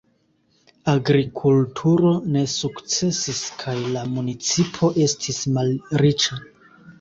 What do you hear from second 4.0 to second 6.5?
municipo estis malriĉa.